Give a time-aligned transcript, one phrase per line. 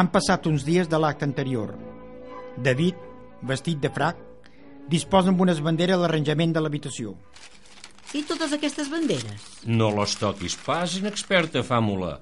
[0.00, 1.74] Han passat uns dies de l'acte anterior.
[2.56, 2.96] David,
[3.44, 4.16] vestit de frac,
[4.88, 7.12] disposa amb unes banderes a l'arranjament de l'habitació.
[8.16, 9.44] I totes aquestes banderes?
[9.68, 12.14] No les toquis pas, inexperta fàmula.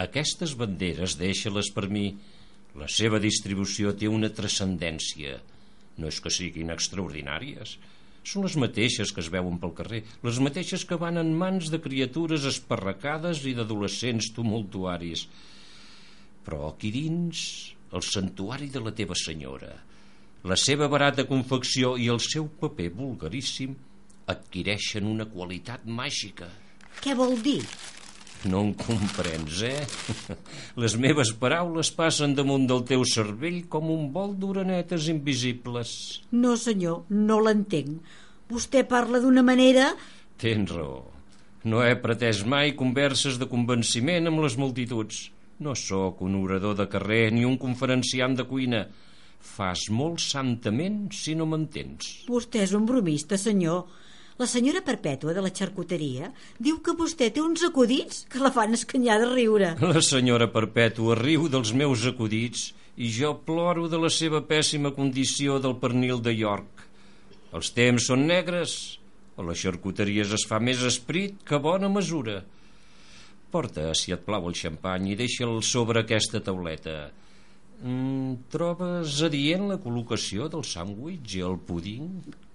[0.00, 2.06] Aquestes banderes, deixa-les per mi.
[2.80, 5.36] La seva distribució té una transcendència.
[6.00, 7.76] No és que siguin extraordinàries.
[8.24, 11.82] Són les mateixes que es veuen pel carrer, les mateixes que van en mans de
[11.84, 15.28] criatures esparracades i d'adolescents tumultuaris.
[16.46, 17.42] Però aquí dins,
[17.92, 19.72] el santuari de la teva senyora,
[20.48, 23.74] la seva barata confecció i el seu paper vulgaríssim
[24.30, 26.46] adquireixen una qualitat màgica.
[27.02, 27.60] Què vol dir?
[28.46, 29.82] No em comprens, eh?
[30.82, 35.90] Les meves paraules passen damunt del teu cervell com un vol d'uranetes invisibles.
[36.30, 37.98] No, senyor, no l'entenc.
[38.48, 39.90] Vostè parla d'una manera...
[40.38, 41.02] Tens raó.
[41.66, 45.26] No he pretès mai converses de convenciment amb les multituds.
[45.58, 48.84] No sóc un orador de carrer ni un conferenciant de cuina.
[49.38, 52.12] Fas molt santament si no m'entens.
[52.30, 53.86] Vostè és un bromista, senyor.
[54.38, 56.28] La senyora Perpètua de la xarcuteria
[56.62, 59.72] diu que vostè té uns acudits que la fan escanyar de riure.
[59.94, 65.58] La senyora Perpètua riu dels meus acudits i jo ploro de la seva pèssima condició
[65.62, 66.86] del pernil de York.
[67.50, 68.76] Els temps són negres,
[69.38, 72.44] a les xarcuteries es fa més esprit que bona mesura.
[73.50, 76.98] Porta, si et plau, el xampany i deixa'l sobre aquesta tauleta.
[77.78, 82.08] Mm, trobes adient la col·locació del sàndwich i el púding?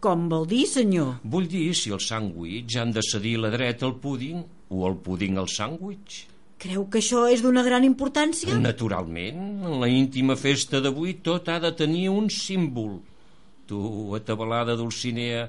[0.03, 1.15] Com vol dir, senyor?
[1.23, 5.39] Vull dir si el sàndwich han de cedir la dreta al púding o el púding
[5.39, 6.25] al sàndwich.
[6.59, 8.53] Creu que això és d'una gran importància?
[8.59, 12.99] Naturalment, en la íntima festa d'avui tot ha de tenir un símbol.
[13.67, 13.79] Tu,
[14.15, 15.47] atabalada Dulcinea,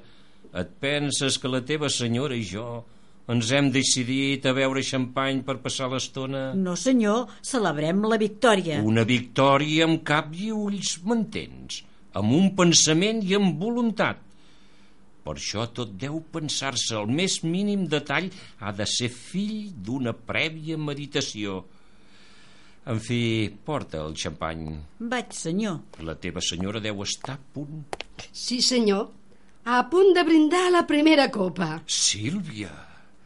[0.55, 2.85] et penses que la teva senyora i jo
[3.33, 6.51] ens hem decidit a beure xampany per passar l'estona?
[6.59, 8.83] No, senyor, celebrem la victòria.
[8.85, 11.81] Una victòria amb cap i ulls, m'entens?
[12.15, 14.21] Amb un pensament i amb voluntat.
[15.25, 18.29] Per això tot deu pensar-se el més mínim detall
[18.61, 21.63] ha de ser fill d'una prèvia meditació.
[22.93, 24.67] En fi, porta el xampany.
[25.01, 25.81] Vaig, senyor.
[26.05, 27.87] La teva senyora deu estar a punt.
[28.29, 29.09] Sí, senyor.
[29.65, 31.79] A punt de brindar la primera copa.
[31.89, 32.84] Sílvia!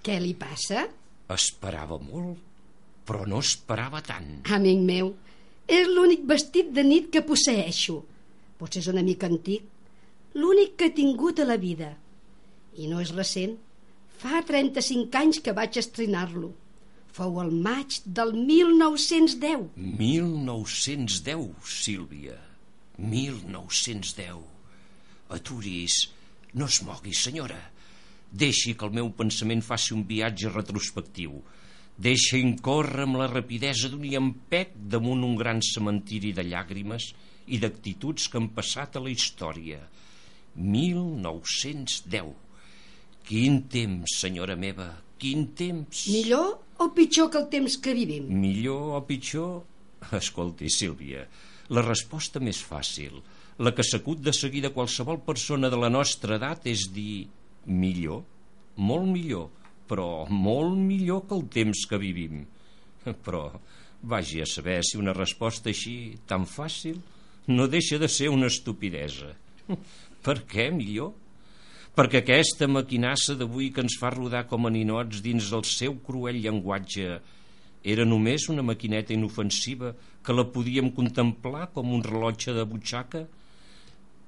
[0.08, 0.86] Què li passa?
[1.34, 2.38] Esperava molt,
[3.04, 4.38] però no esperava tant.
[4.56, 5.10] Amic meu,
[5.69, 7.98] és l'únic vestit de nit que posseixo.
[8.56, 9.66] Potser és una mica antic.
[10.32, 11.91] L'únic que he tingut a la vida.
[12.80, 13.58] I no és recent.
[14.16, 16.54] Fa 35 anys que vaig estrenar-lo.
[17.12, 19.75] Fou el maig del 1910.
[19.76, 22.40] 1910, Sílvia.
[22.96, 24.40] 1910.
[25.36, 26.06] Aturis,
[26.56, 27.60] no es mogui, senyora.
[28.30, 31.38] Deixi que el meu pensament faci un viatge retrospectiu.
[31.98, 37.08] Deixa incórrer amb la rapidesa d'un llampec damunt un gran cementiri de llàgrimes
[37.48, 39.80] i d'actituds que han passat a la història.
[40.58, 42.34] 1910.
[43.28, 46.06] Quin temps, senyora meva, quin temps.
[46.12, 48.28] Millor o pitjor que el temps que vivim?
[48.30, 49.64] Millor o pitjor?
[50.14, 51.24] Escolti, Sílvia,
[51.74, 53.18] la resposta més fàcil,
[53.58, 57.26] la que s'acut de seguida qualsevol persona de la nostra edat és dir
[57.68, 58.24] millor,
[58.76, 59.48] molt millor,
[59.88, 62.42] però molt millor que el temps que vivim.
[63.24, 63.46] Però
[64.02, 67.00] vagi a saber si una resposta així, tan fàcil,
[67.48, 69.32] no deixa de ser una estupidesa.
[70.24, 71.14] Per què millor?
[71.98, 76.38] Perquè aquesta maquinassa d'avui que ens fa rodar com a ninots dins del seu cruel
[76.44, 77.16] llenguatge
[77.82, 83.24] era només una maquineta inofensiva que la podíem contemplar com un rellotge de butxaca?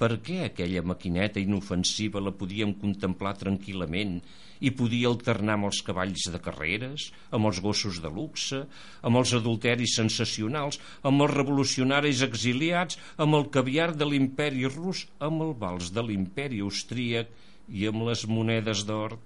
[0.01, 4.15] Per què aquella maquineta inofensiva la podíem contemplar tranquil·lament
[4.65, 8.63] i podia alternar amb els cavalls de carreres, amb els gossos de luxe,
[9.05, 15.45] amb els adulteris sensacionals, amb els revolucionaris exiliats, amb el caviar de l'imperi rus, amb
[15.45, 17.29] el vals de l'imperi austríac
[17.69, 19.19] i amb les monedes d'or?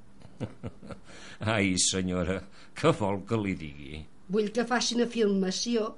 [1.54, 2.40] Ai, senyora,
[2.74, 4.02] què vol que li digui?
[4.34, 5.92] Vull que faci una filmació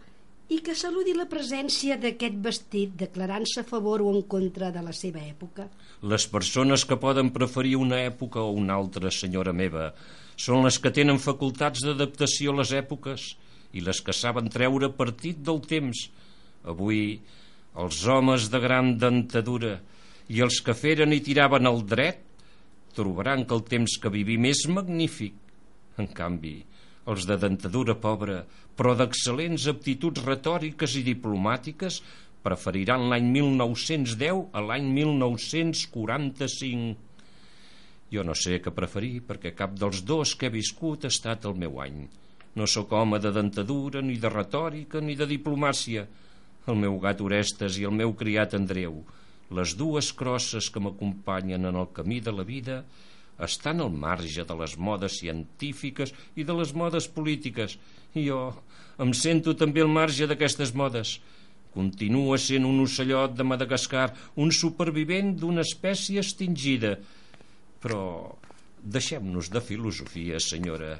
[0.48, 4.92] i que saludi la presència d'aquest vestit declarant-se a favor o en contra de la
[4.94, 5.66] seva època.
[6.06, 9.90] Les persones que poden preferir una època o una altra, senyora meva,
[10.36, 13.32] són les que tenen facultats d'adaptació a les èpoques
[13.74, 16.06] i les que saben treure partit del temps.
[16.68, 17.18] Avui,
[17.74, 19.80] els homes de gran dentadura
[20.30, 22.22] i els que feren i tiraven el dret
[22.96, 25.34] trobaran que el temps que vivim és magnífic.
[26.00, 26.60] En canvi,
[27.06, 28.44] els de dentadura pobra,
[28.76, 32.02] però d'excel·lents aptituds retòriques i diplomàtiques,
[32.46, 36.96] preferiran l'any 1910 a l'any 1945.
[38.14, 41.56] Jo no sé què preferir, perquè cap dels dos que he viscut ha estat el
[41.58, 42.06] meu any.
[42.56, 46.06] No sóc home de dentadura, ni de retòrica, ni de diplomàcia.
[46.66, 49.04] el meu gat Orestes i el meu criat Andreu,
[49.54, 52.80] les dues crosses que m'acompanyen en el camí de la vida,
[53.42, 57.76] estan al marge de les modes científiques i de les modes polítiques.
[58.16, 58.40] I jo
[59.02, 61.18] em sento també al marge d'aquestes modes.
[61.76, 64.08] Continua sent un ocellot de Madagascar,
[64.40, 66.94] un supervivent d'una espècie extingida.
[67.84, 68.00] Però
[68.80, 70.96] deixem-nos de filosofia, senyora.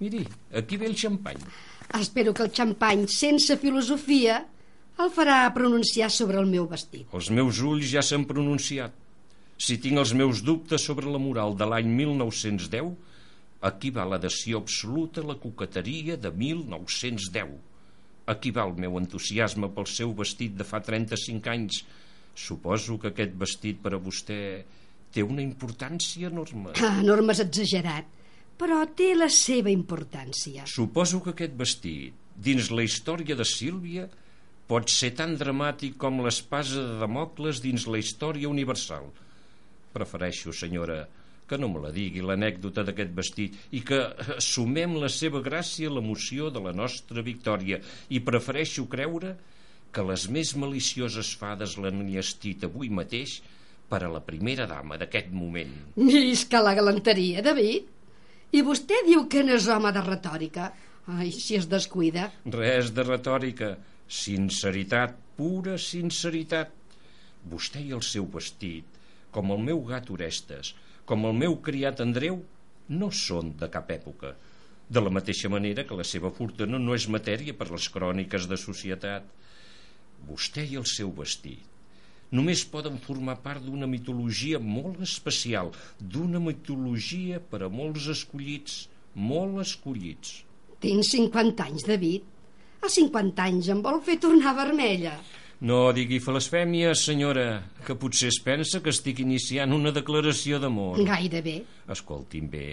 [0.00, 0.24] Miri,
[0.56, 1.44] aquí ve el xampany.
[2.00, 4.40] Espero que el xampany, sense filosofia,
[4.98, 7.06] el farà pronunciar sobre el meu vestit.
[7.12, 8.94] Els meus ulls ja s'han pronunciat.
[9.58, 12.94] Si tinc els meus dubtes sobre la moral de l'any 1910,
[13.64, 17.54] aquí va l'adhesió absoluta a la coqueteria de 1910
[18.26, 21.82] Aquí va el meu entusiasme pel seu vestit de fa 35 anys.
[22.34, 24.38] Suposo que aquest vestit per a vostè
[25.14, 26.72] té una importància enorme.
[26.80, 28.08] Ah, enorme és exagerat,
[28.58, 30.64] però té la seva importància.
[30.70, 34.08] Suposo que aquest vestit, dins la història de Sílvia,
[34.66, 39.12] pot ser tan dramàtic com l'espasa de Damocles dins la història universal.
[39.94, 41.04] Prefereixo, senyora,
[41.46, 44.00] que no me la digui l'anècdota d'aquest vestit i que
[44.42, 49.34] sumem la seva gràcia a l'emoció de la nostra victòria i prefereixo creure
[49.94, 53.38] que les més malicioses fades l'han enllestit avui mateix
[53.90, 55.74] per a la primera dama d'aquest moment.
[55.96, 57.92] Visca la galanteria, David.
[58.54, 60.70] I vostè diu que no és home de retòrica.
[61.14, 62.30] Ai, si es descuida.
[62.56, 63.74] Res de retòrica.
[64.08, 66.72] Sinceritat, pura sinceritat.
[67.50, 68.93] Vostè i el seu vestit,
[69.34, 70.72] com el meu gat Orestes,
[71.10, 72.40] com el meu criat Andreu,
[72.88, 74.34] no són de cap època.
[74.88, 78.60] De la mateixa manera que la seva fortuna no és matèria per les cròniques de
[78.60, 79.28] societat.
[80.28, 81.70] Vostè i el seu vestit
[82.34, 85.70] només poden formar part d'una mitologia molt especial,
[86.00, 90.40] d'una mitologia per a molts escollits, molt escollits.
[90.82, 92.26] Tinc 50 anys, David.
[92.84, 95.14] A 50 anys em vol fer tornar vermella.
[95.62, 100.98] No digui falasfèmia, senyora, que potser es pensa que estic iniciant una declaració d'amor.
[101.06, 101.60] Gairebé.
[101.94, 102.66] Escolti'm bé,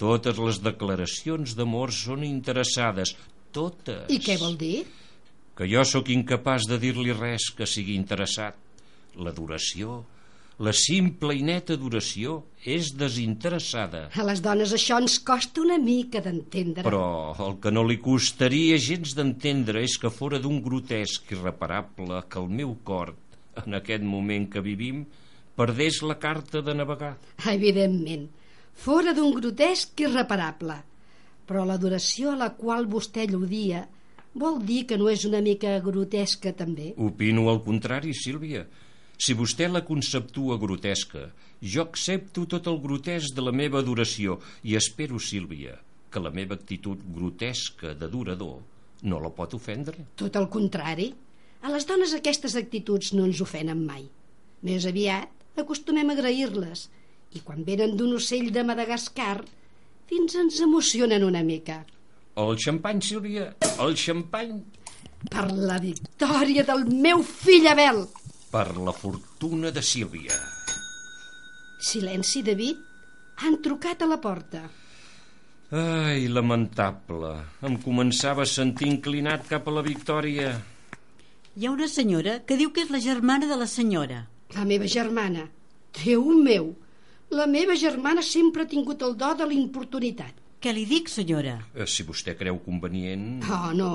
[0.00, 3.14] totes les declaracions d'amor són interessades,
[3.54, 4.10] totes.
[4.12, 4.82] I què vol dir?
[5.56, 8.58] Que jo sóc incapaç de dir-li res que sigui interessat.
[9.16, 10.02] L'adoració,
[10.58, 14.06] la simple i neta adoració és desinteressada.
[14.16, 16.84] A les dones això ens costa una mica d'entendre.
[16.86, 22.40] Però el que no li costaria gens d'entendre és que fora d'un grotesc irreparable que
[22.40, 23.12] el meu cor,
[23.66, 25.04] en aquest moment que vivim,
[25.56, 27.16] perdés la carta de navegar.
[27.52, 28.26] Evidentment,
[28.72, 30.80] fora d'un grotesc irreparable.
[31.46, 33.84] Però l'adoració a la qual vostè lludia
[34.36, 36.90] vol dir que no és una mica grotesca també?
[36.96, 38.64] Opino el contrari, Sílvia.
[39.16, 41.30] Si vostè la conceptua grotesca,
[41.60, 44.36] jo accepto tot el grotesc de la meva adoració
[44.68, 45.78] i espero, Sílvia,
[46.12, 48.60] que la meva actitud grotesca d'adorador
[49.08, 50.04] no la pot ofendre.
[50.20, 51.08] Tot el contrari.
[51.64, 54.04] A les dones aquestes actituds no ens ofenen mai.
[54.68, 56.86] Més aviat acostumem a agrair-les
[57.36, 59.40] i quan venen d'un ocell de Madagascar
[60.10, 61.80] fins ens emocionen una mica.
[62.36, 63.48] El xampany, Sílvia,
[63.80, 64.60] el xampany.
[65.32, 68.04] Per la victòria del meu fill Abel!
[68.56, 70.36] Per la fortuna de Sílvia.
[71.76, 72.78] Silenci, David.
[73.44, 74.62] Han trucat a la porta.
[75.76, 77.34] Ai, lamentable.
[77.68, 80.54] Em començava a sentir inclinat cap a la victòria.
[81.52, 84.22] Hi ha una senyora que diu que és la germana de la senyora.
[84.56, 85.44] La meva germana.
[86.00, 86.72] Déu meu!
[87.36, 90.45] La meva germana sempre ha tingut el do de l'importunitat.
[90.62, 91.58] Què li dic, senyora?
[91.76, 93.42] Eh, si vostè creu convenient...
[93.52, 93.90] Oh, no.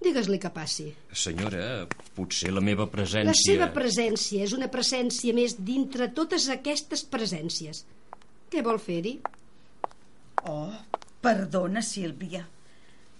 [0.00, 0.86] Digues-li que passi.
[1.12, 1.84] Senyora,
[2.16, 3.28] potser la meva presència...
[3.28, 7.84] La seva presència és una presència més dintre totes aquestes presències.
[8.50, 9.18] Què vol fer-hi?
[10.48, 10.72] Oh,
[11.20, 12.46] perdona, Sílvia.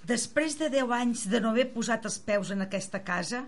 [0.09, 3.45] Després de deu anys de no haver posat els peus en aquesta casa,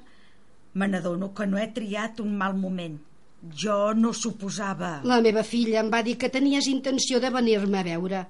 [0.76, 3.00] me n'adono que no he triat un mal moment.
[3.64, 4.98] Jo no suposava...
[5.08, 8.22] La meva filla em va dir que tenies intenció de venir-me a veure.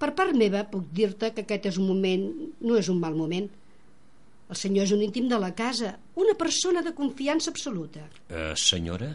[0.00, 2.22] Per part meva puc dir-te que aquest és un moment,
[2.64, 3.48] no és un mal moment.
[4.50, 8.06] El senyor és un íntim de la casa, una persona de confiança absoluta.
[8.30, 9.12] Uh, senyora?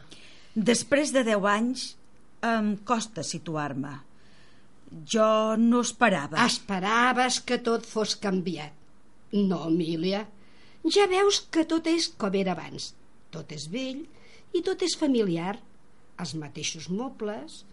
[0.56, 1.90] Després de deu anys
[2.46, 3.98] em costa situar-me.
[5.12, 6.40] Jo no esperava.
[6.46, 8.72] Esperaves que tot fos canviat.
[9.36, 10.24] No, Emília.
[10.86, 12.94] Ja veus que tot és com era abans.
[13.34, 14.06] Tot és vell
[14.56, 15.58] i tot és familiar.
[16.22, 17.64] Els mateixos mobles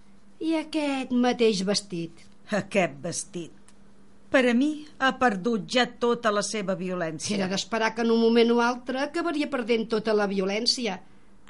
[0.43, 2.25] i aquest mateix vestit.
[2.51, 3.53] Aquest vestit.
[4.33, 7.37] Per a mi ha perdut ja tota la seva violència.
[7.37, 10.97] Era d'esperar que en un moment o altre acabaria perdent tota la violència.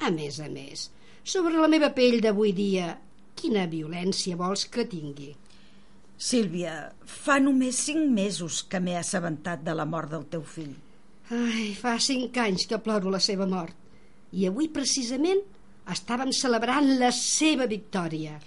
[0.03, 0.89] A més a més,
[1.23, 2.89] sobre la meva pell d'avui dia,
[3.39, 5.31] quina violència vols que tingui?
[6.19, 6.73] Sílvia,
[7.03, 10.75] fa només cinc mesos que m'he assabentat de la mort del teu fill.
[11.31, 13.75] Ai, fa cinc anys que ploro la seva mort.
[14.35, 15.39] I avui, precisament,
[15.93, 18.37] estàvem celebrant la seva victòria.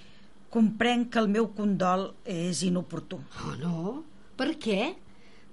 [0.57, 3.19] Comprenc que el meu condol és inoportú.
[3.45, 3.81] Oh, no?
[4.41, 4.95] Per què?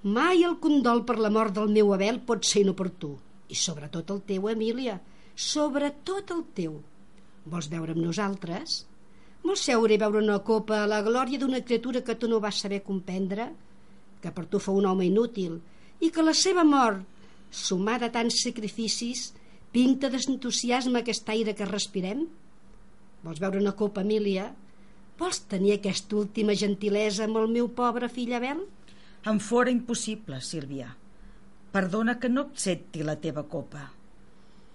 [0.07, 3.09] Mai el condol per la mort del meu Abel pot ser inoportú.
[3.51, 4.95] I sobretot el teu, Emília.
[5.35, 6.79] Sobretot el teu.
[7.51, 8.77] Vols veure amb nosaltres?
[9.43, 12.63] Vols seure i veure una copa a la glòria d'una criatura que tu no vas
[12.63, 13.51] saber comprendre?
[14.23, 15.59] Que per tu fou un home inútil
[15.99, 17.03] i que la seva mort,
[17.51, 19.33] sumada a tants sacrificis,
[19.75, 22.23] pinta d'entusiasme aquest aire que respirem?
[23.27, 24.53] Vols veure una copa, Emília?
[25.19, 28.63] Vols tenir aquesta última gentilesa amb el meu pobre fill Abel?
[29.29, 30.89] Em fora impossible, Sílvia.
[31.73, 33.85] Perdona que no accepti la teva copa,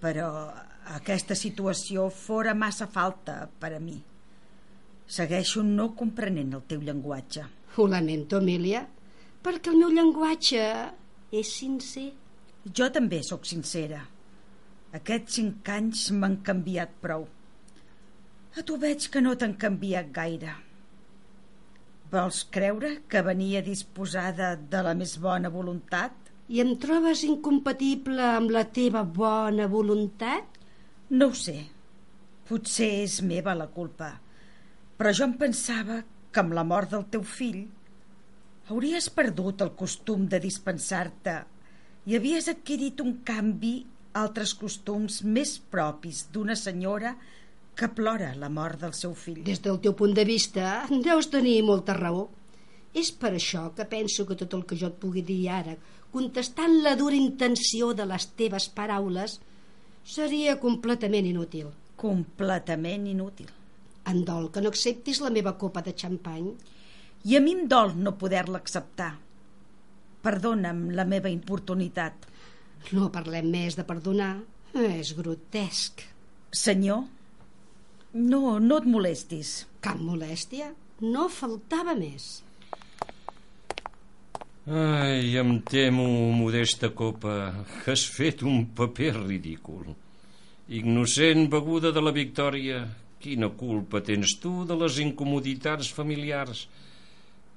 [0.02, 0.28] però
[0.96, 3.98] aquesta situació fora massa falta per a mi.
[5.08, 7.44] Segueixo no comprenent el teu llenguatge.
[7.76, 8.82] Ho lamento, Emília,
[9.44, 10.62] perquè el meu llenguatge
[11.32, 12.10] és sincer.
[12.74, 14.00] Jo també sóc sincera.
[14.96, 17.28] Aquests cinc anys m'han canviat prou.
[18.56, 20.54] A tu veig que no t'han canviat gaire.
[22.12, 26.14] Vols creure que venia disposada de la més bona voluntat?
[26.48, 30.56] I em trobes incompatible amb la teva bona voluntat?
[31.10, 31.58] No ho sé.
[32.48, 34.14] Potser és meva la culpa.
[34.96, 36.00] Però jo em pensava
[36.32, 37.66] que amb la mort del teu fill
[38.68, 41.36] hauries perdut el costum de dispensar-te
[42.08, 43.74] i havies adquirit un canvi
[44.22, 47.14] altres costums més propis d'una senyora
[47.78, 49.44] que plora la mort del seu fill.
[49.46, 52.26] Des del teu punt de vista, deus tenir molta raó.
[52.98, 55.76] És per això que penso que tot el que jo et pugui dir ara,
[56.10, 59.36] contestant la dura intenció de les teves paraules,
[60.02, 61.68] seria completament inútil.
[62.00, 63.52] Completament inútil.
[64.10, 66.48] Em dol que no acceptis la meva copa de xampany.
[67.28, 69.12] I a mi em dol no poder-la acceptar.
[70.24, 72.26] Perdona'm la meva importunitat.
[72.96, 74.32] No parlem més de perdonar.
[74.74, 76.02] És grotesc.
[76.54, 77.04] Senyor,
[78.18, 79.62] no, no et molestis.
[79.84, 80.72] Cap molèstia?
[81.00, 82.28] No faltava més.
[84.68, 86.04] Ai, em temo,
[86.36, 89.94] modesta copa, que has fet un paper ridícul.
[90.76, 92.82] Innocent beguda de la victòria,
[93.22, 96.66] quina culpa tens tu de les incomoditats familiars?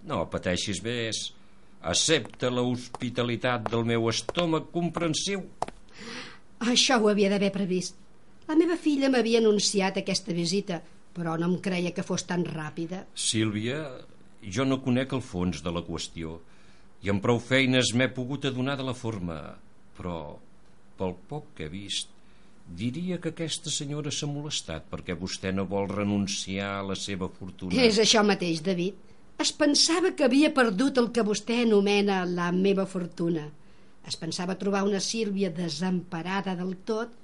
[0.07, 1.19] No pateixis més.
[1.81, 5.43] Accepta la hospitalitat del meu estómac comprensiu.
[6.61, 8.00] Això ho havia d'haver previst.
[8.51, 10.81] La meva filla m'havia anunciat aquesta visita,
[11.15, 13.05] però no em creia que fos tan ràpida.
[13.15, 13.77] Sílvia,
[14.43, 16.33] jo no conec el fons de la qüestió
[16.99, 19.37] i amb prou feines m'he pogut adonar de la forma,
[19.95, 20.17] però
[20.99, 22.11] pel poc que he vist
[22.81, 27.79] diria que aquesta senyora s'ha molestat perquè vostè no vol renunciar a la seva fortuna.
[27.87, 28.99] És això mateix, David.
[29.39, 33.47] Es pensava que havia perdut el que vostè anomena la meva fortuna.
[34.03, 37.15] Es pensava trobar una Sílvia desemparada del tot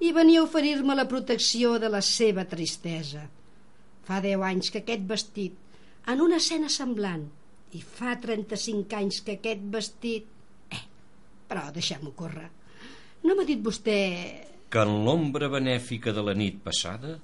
[0.00, 3.24] i venia a oferir-me la protecció de la seva tristesa.
[4.04, 5.54] Fa deu anys que aquest vestit,
[6.10, 7.24] en una escena semblant,
[7.74, 10.26] i fa 35 anys que aquest vestit...
[10.70, 10.82] Eh,
[11.48, 12.50] però deixem-ho córrer.
[13.24, 13.96] No m'ha dit vostè...
[14.70, 17.16] Que en l'ombra benèfica de la nit passada,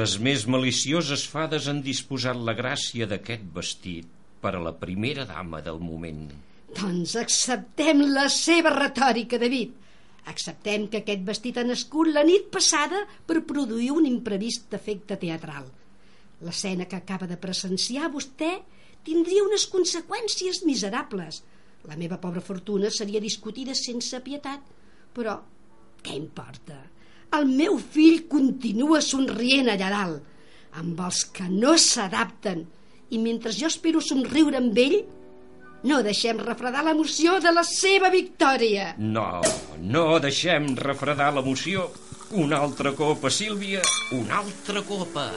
[0.00, 4.08] les més malicioses fades han disposat la gràcia d'aquest vestit
[4.42, 6.26] per a la primera dama del moment.
[6.76, 9.74] Doncs acceptem la seva retòrica, David.
[10.26, 15.68] Acceptem que aquest vestit ha nascut la nit passada per produir un imprevist efecte teatral.
[16.46, 18.50] L'escena que acaba de presenciar vostè
[19.06, 21.42] tindria unes conseqüències miserables.
[21.86, 24.64] La meva pobra fortuna seria discutida sense pietat,
[25.14, 25.38] però
[26.02, 26.80] què importa?
[27.36, 30.32] El meu fill continua somrient allà dalt,
[30.80, 32.66] amb els que no s'adapten,
[33.14, 34.98] i mentre jo espero somriure amb ell,
[35.86, 38.88] no deixem refredar l'emoció de la seva victòria.
[38.98, 39.28] No,
[39.94, 41.90] no deixem refredar l'emoció.
[42.42, 43.84] Una altra copa, Sílvia,
[44.18, 45.30] una altra copa.